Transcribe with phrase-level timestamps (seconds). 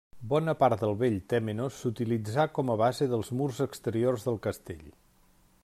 [0.29, 4.85] Bona part del vell tèmenos s’utilitzà com a base dels murs exteriors del castell.